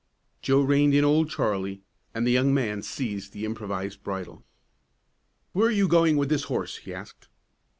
Joe 0.41 0.61
reined 0.61 0.95
in 0.95 1.05
Old 1.05 1.29
Charlie, 1.29 1.83
and 2.11 2.25
the 2.25 2.31
young 2.31 2.55
man 2.55 2.81
seized 2.81 3.33
the 3.33 3.45
improvised 3.45 4.01
bridle. 4.01 4.43
"Where 5.53 5.67
are 5.67 5.69
you 5.69 5.87
going 5.87 6.17
with 6.17 6.29
this 6.29 6.45
horse?" 6.45 6.77
he 6.77 6.91
asked. 6.91 7.27